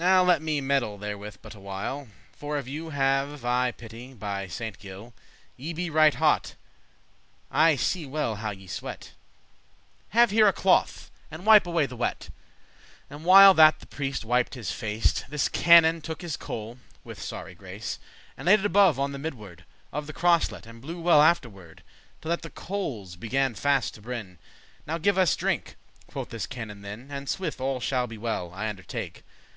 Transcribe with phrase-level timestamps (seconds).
[0.00, 4.46] "Now let me meddle therewith but a while, For of you have I pity, by
[4.46, 5.12] Saint Gile.
[5.56, 6.54] Ye be right hot,
[7.50, 9.10] I see well how ye sweat;
[10.10, 12.28] Have here a cloth, and wipe away the wet."
[13.10, 17.56] And while that the prieste wip'd his face, This canon took his coal,— *with sorry
[17.56, 20.64] grace,*— *evil fortune And layed it above on the midward attend him!* Of the croslet,
[20.66, 21.82] and blew well afterward,
[22.20, 24.38] Till that the coals beganne fast to brenn.* *burn
[24.86, 25.74] "Now give us drinke,"
[26.06, 29.24] quoth this canon then, "And swithe* all shall be well, I undertake.